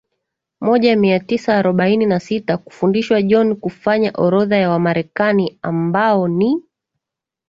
[0.61, 6.63] moja mia tisa arobaini na sita kufundishwa John kufanya orodha ya Wamarekani ambao ni